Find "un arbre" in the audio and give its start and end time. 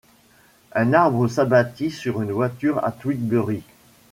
0.73-1.27